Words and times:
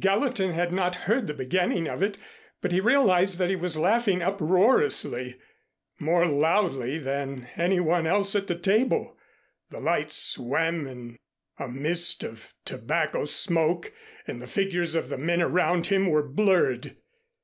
Gallatin 0.00 0.50
had 0.50 0.72
not 0.72 0.96
heard 1.06 1.28
the 1.28 1.32
beginning 1.32 1.86
of 1.86 2.02
it, 2.02 2.18
but 2.60 2.72
he 2.72 2.80
realized 2.80 3.38
that 3.38 3.48
he 3.50 3.54
was 3.54 3.76
laughing 3.78 4.20
uproariously, 4.20 5.36
more 6.00 6.26
loudly 6.26 6.98
than 6.98 7.46
any 7.56 7.78
one 7.78 8.04
else 8.04 8.34
at 8.34 8.48
the 8.48 8.58
table. 8.58 9.16
The 9.70 9.78
lights 9.78 10.16
swam 10.16 10.88
in 10.88 11.16
a 11.60 11.68
mist 11.68 12.24
of 12.24 12.52
tobacco 12.64 13.26
smoke 13.26 13.92
and 14.26 14.42
the 14.42 14.48
figures 14.48 14.96
of 14.96 15.08
the 15.08 15.18
men 15.18 15.40
around 15.40 15.86
him 15.86 16.08
were 16.08 16.26
blurred. 16.28 16.96